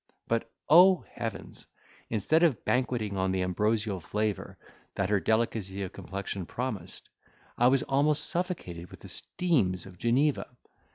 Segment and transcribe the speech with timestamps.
[0.27, 1.67] But, O heavens!
[2.09, 4.57] instead of banqueting on the ambrosial flavour,
[4.95, 7.07] that her delicacy of complexion promised,
[7.55, 10.57] I was almost suffocated with the steams of Geneva!